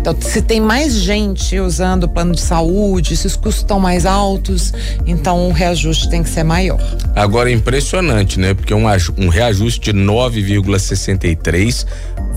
[0.00, 4.06] Então, se tem mais gente usando o plano de saúde, se os custos estão mais
[4.06, 4.72] altos,
[5.06, 6.78] então o reajuste tem que ser maior.
[7.14, 8.54] Agora é impressionante, né?
[8.54, 8.84] Porque um,
[9.16, 11.86] um reajuste de 9,63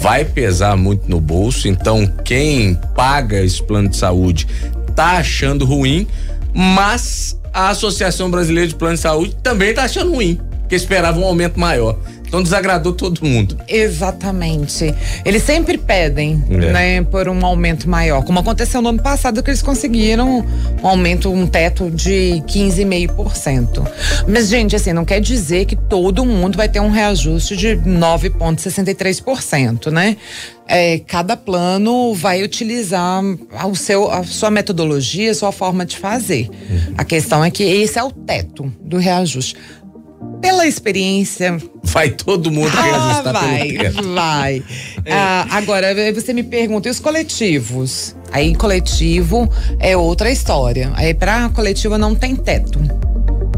[0.00, 1.68] vai pesar muito no bolso.
[1.68, 4.46] Então, quem paga esse plano de saúde
[4.96, 6.08] tá achando ruim,
[6.52, 11.24] mas a Associação Brasileira de Plano de Saúde também tá achando ruim, porque esperava um
[11.24, 11.96] aumento maior.
[12.26, 13.56] Então desagradou todo mundo.
[13.68, 14.92] Exatamente.
[15.24, 16.56] Eles sempre pedem, É.
[16.72, 18.22] né, por um aumento maior.
[18.24, 20.44] Como aconteceu no ano passado, que eles conseguiram
[20.82, 23.86] um aumento, um teto de 15,5%.
[24.28, 29.90] Mas, gente, assim, não quer dizer que todo mundo vai ter um reajuste de 9,63%,
[29.90, 30.16] né?
[30.68, 33.22] É, cada plano vai utilizar
[33.68, 36.48] o seu, a sua metodologia, a sua forma de fazer.
[36.98, 39.54] A questão é que esse é o teto do reajuste.
[40.40, 43.78] Pela experiência Vai todo mundo ah, reajustar vai,
[44.14, 44.62] vai.
[45.08, 48.14] Ah, agora, aí você me pergunta, e os coletivos?
[48.32, 49.48] Aí, coletivo
[49.78, 50.92] é outra história.
[50.94, 52.80] Aí, para coletivo não tem teto.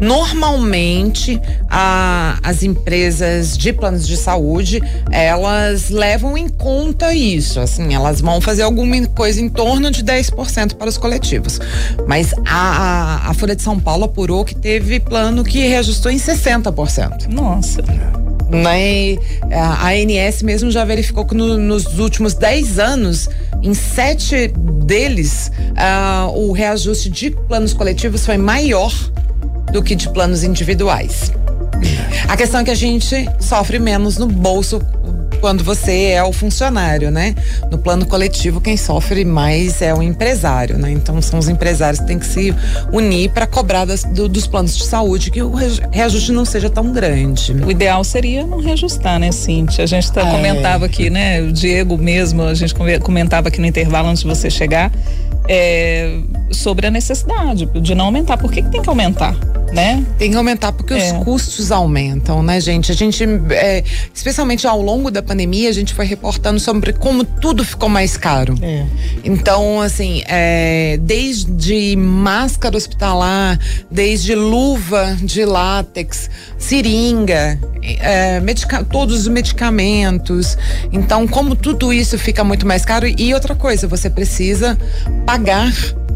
[0.00, 1.40] Normalmente,
[1.70, 7.60] a- as empresas de planos de saúde, elas levam em conta isso.
[7.60, 11.58] Assim, elas vão fazer alguma coisa em torno de 10% para os coletivos.
[12.06, 16.16] Mas a, a, a Folha de São Paulo apurou que teve plano que reajustou em
[16.18, 17.28] 60%.
[17.28, 17.82] Nossa.
[18.48, 19.16] Né?
[19.52, 23.28] A ANS mesmo já verificou que no- nos últimos 10 anos,
[23.60, 24.52] em sete
[24.84, 28.92] deles, ah, o reajuste de planos coletivos foi maior
[29.76, 31.30] do que de planos individuais.
[32.26, 34.80] A questão é que a gente sofre menos no bolso
[35.38, 37.34] quando você é o funcionário, né?
[37.70, 40.90] No plano coletivo, quem sofre mais é o empresário, né?
[40.90, 42.54] Então são os empresários que têm que se
[42.90, 46.70] unir para cobrar das- do- dos planos de saúde que o re- reajuste não seja
[46.70, 47.52] tão grande.
[47.52, 49.84] O ideal seria não reajustar, né, Cíntia?
[49.84, 50.30] A gente tá, É.
[50.30, 51.42] comentava aqui, né?
[51.42, 54.90] O Diego mesmo, a gente comentava aqui no intervalo antes de você chegar,
[55.46, 56.18] é,
[56.50, 58.38] sobre a necessidade de não aumentar.
[58.38, 59.36] Por que, que tem que aumentar,
[59.72, 60.04] né?
[60.18, 61.12] Tem que aumentar porque É.
[61.12, 62.92] os custos aumentam, né, gente?
[62.92, 63.82] A gente, é,
[64.14, 68.54] especialmente ao longo da pandemia, a gente foi reportando sobre como tudo ficou mais caro.
[69.24, 73.58] Então, assim, é, desde máscara hospitalar,
[73.90, 78.40] desde luva de látex, seringa, é,
[78.90, 80.56] todos os medicamentos.
[80.92, 84.78] Então, como tudo isso fica muito mais caro, e outra coisa, você precisa
[85.24, 85.72] pagar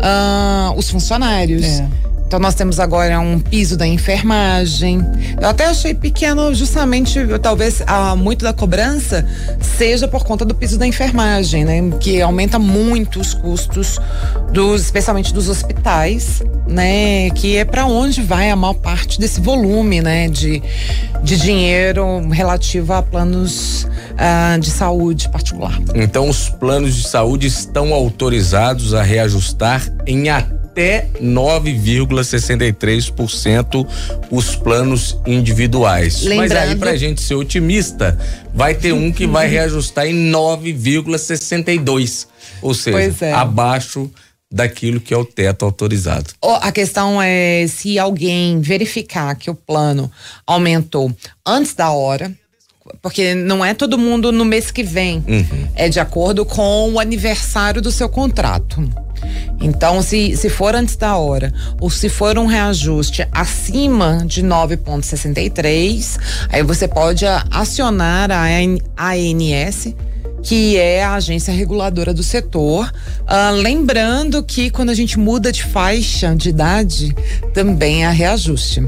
[0.00, 1.64] ah, os funcionários.
[1.64, 1.88] É.
[2.26, 5.00] Então nós temos agora um piso da enfermagem.
[5.40, 9.26] Eu até achei pequeno, justamente, talvez ah, muito da cobrança
[9.60, 11.80] seja por conta do piso da enfermagem, né?
[12.00, 13.98] Que aumenta muito os custos
[14.52, 17.30] dos, especialmente dos hospitais, né?
[17.30, 20.28] Que é para onde vai a maior parte desse volume, né?
[20.28, 20.62] De,
[21.24, 23.88] de dinheiro relativo a planos
[24.18, 25.80] ah, de saúde particular.
[25.94, 33.86] Então, os planos de saúde estão autorizados a reajustar em até 9,63%
[34.30, 36.24] os planos individuais.
[36.24, 38.18] Mas aí, Lembrando- pra gente ser otimista,
[38.52, 42.26] vai ter um que vai reajustar em 9,62%.
[42.60, 43.32] Ou seja, é.
[43.32, 44.10] abaixo
[44.54, 46.30] daquilo que é o teto autorizado.
[46.60, 50.08] A questão é se alguém verificar que o plano
[50.46, 51.12] aumentou
[51.44, 52.32] antes da hora,
[53.02, 55.68] porque não é todo mundo no mês que vem, uhum.
[55.74, 58.88] é de acordo com o aniversário do seu contrato.
[59.60, 66.20] Então, se, se for antes da hora, ou se for um reajuste acima de 9,63,
[66.50, 69.94] aí você pode acionar a ANS
[70.44, 72.92] que é a agência reguladora do setor.
[73.22, 77.14] Uh, lembrando que quando a gente muda de faixa de idade,
[77.52, 78.86] também há reajuste.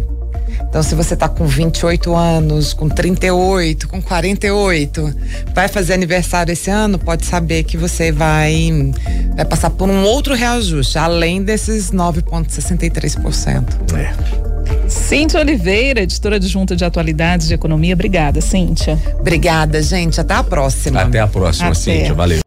[0.69, 5.15] Então, se você está com 28 anos, com 38, com 48,
[5.55, 8.93] vai fazer aniversário esse ano, pode saber que você vai,
[9.35, 13.65] vai passar por um outro reajuste, além desses 9,63%.
[13.97, 14.46] É.
[14.89, 17.95] Cíntia Oliveira, editora de Junta de Atualidades de Economia.
[17.95, 18.99] Obrigada, Cíntia.
[19.19, 20.21] Obrigada, gente.
[20.21, 21.03] Até a próxima.
[21.03, 21.75] Até a próxima, Até.
[21.75, 22.15] Cíntia.
[22.15, 22.46] Valeu.